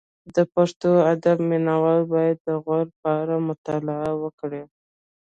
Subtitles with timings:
[0.35, 4.63] د پښتو ادب مینه وال باید د غور په اړه مطالعه وکړي